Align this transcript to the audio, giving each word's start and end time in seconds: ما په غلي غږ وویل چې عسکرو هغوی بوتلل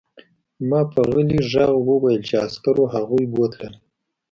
ما 0.69 0.81
په 0.93 1.01
غلي 1.11 1.39
غږ 1.51 1.73
وویل 1.89 2.19
چې 2.27 2.35
عسکرو 2.45 2.85
هغوی 2.95 3.25
بوتلل 3.33 3.73